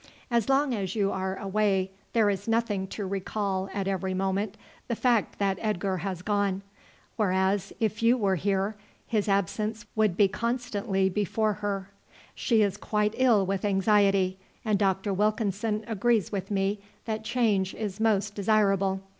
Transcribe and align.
As 0.31 0.49
long 0.49 0.73
as 0.73 0.95
you 0.95 1.11
are 1.11 1.35
away 1.37 1.91
there 2.13 2.27
is 2.31 2.47
nothing 2.47 2.87
to 2.87 3.05
recall 3.05 3.69
at 3.71 3.87
every 3.87 4.15
moment 4.15 4.57
the 4.87 4.95
fact 4.95 5.37
that 5.37 5.59
Edgar 5.61 5.97
has 5.97 6.23
gone, 6.23 6.63
whereas 7.17 7.71
if 7.79 8.01
you 8.01 8.17
were 8.17 8.33
here 8.33 8.75
his 9.05 9.29
absence 9.29 9.85
would 9.95 10.17
be 10.17 10.27
constantly 10.27 11.07
be 11.07 11.21
before 11.21 11.53
her. 11.53 11.91
She 12.33 12.63
is 12.63 12.77
quite 12.77 13.13
ill 13.19 13.45
with 13.45 13.63
anxiety, 13.63 14.39
and 14.65 14.79
Dr. 14.79 15.13
Wilkinson 15.13 15.83
agrees 15.87 16.31
with 16.31 16.49
me 16.49 16.79
that 17.05 17.23
change 17.23 17.75
is 17.75 17.99
most 17.99 18.33
desirable. 18.33 19.01